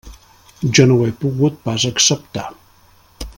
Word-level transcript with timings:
Jo 0.77 0.85
no 0.91 0.95
ho 1.01 1.05
he 1.09 1.13
pogut 1.25 1.61
pas 1.67 1.85
acceptar. 1.91 2.49